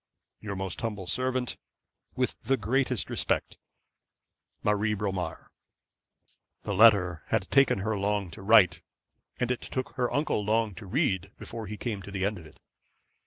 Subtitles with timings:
[0.39, 1.57] 'Your most humble servant,
[2.15, 3.59] 'With the greatest respect,
[4.63, 5.51] 'MARIE BROMAR.'
[6.63, 8.81] The letter had taken her long to write,
[9.39, 12.47] and it took her uncle long to read, before he came to the end of
[12.47, 12.59] it.